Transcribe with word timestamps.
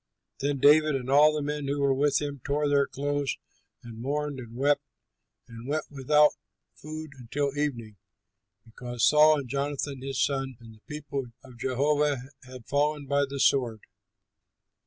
Then 0.39 0.57
David 0.57 0.95
and 0.95 1.11
all 1.11 1.31
the 1.31 1.43
men 1.43 1.67
who 1.67 1.79
were 1.79 1.93
with 1.93 2.19
him 2.19 2.41
tore 2.43 2.67
their 2.67 2.87
clothes 2.87 3.37
and 3.83 4.01
mourned 4.01 4.39
and 4.39 4.55
wept 4.55 4.81
and 5.47 5.67
went 5.67 5.85
without 5.91 6.31
food 6.73 7.11
until 7.19 7.55
evening, 7.55 7.97
because 8.65 9.05
Saul 9.05 9.37
and 9.37 9.47
Jonathan 9.47 10.01
his 10.01 10.19
son 10.19 10.57
and 10.59 10.73
the 10.73 10.81
people 10.87 11.25
of 11.43 11.59
Jehovah 11.59 12.17
had 12.43 12.65
fallen 12.65 13.05
by 13.05 13.25
the 13.29 13.39
sword. 13.39 13.81